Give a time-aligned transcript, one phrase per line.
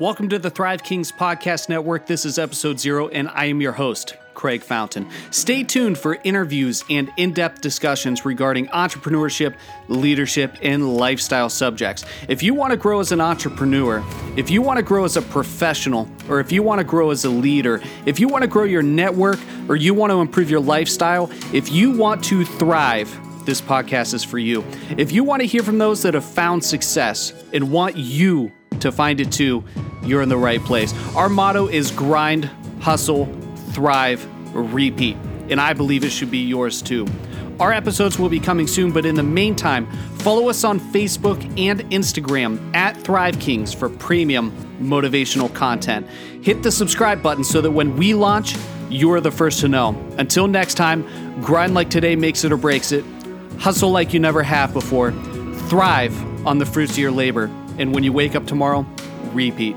[0.00, 2.06] Welcome to the Thrive Kings Podcast Network.
[2.06, 5.06] This is episode zero, and I am your host, Craig Fountain.
[5.30, 9.56] Stay tuned for interviews and in depth discussions regarding entrepreneurship,
[9.88, 12.06] leadership, and lifestyle subjects.
[12.28, 14.02] If you want to grow as an entrepreneur,
[14.38, 17.26] if you want to grow as a professional, or if you want to grow as
[17.26, 19.38] a leader, if you want to grow your network,
[19.68, 23.14] or you want to improve your lifestyle, if you want to thrive,
[23.44, 24.64] this podcast is for you.
[24.96, 28.90] If you want to hear from those that have found success and want you to
[28.90, 29.62] find it too,
[30.02, 30.94] you're in the right place.
[31.14, 32.50] Our motto is grind,
[32.80, 33.26] hustle,
[33.72, 35.16] thrive, repeat.
[35.48, 37.06] And I believe it should be yours too.
[37.58, 39.86] Our episodes will be coming soon, but in the meantime,
[40.20, 44.50] follow us on Facebook and Instagram at Thrive Kings for premium
[44.80, 46.06] motivational content.
[46.42, 48.56] Hit the subscribe button so that when we launch,
[48.88, 49.90] you're the first to know.
[50.16, 51.04] Until next time,
[51.42, 53.04] grind like today makes it or breaks it,
[53.58, 55.12] hustle like you never have before,
[55.68, 58.86] thrive on the fruits of your labor, and when you wake up tomorrow,
[59.34, 59.76] repeat.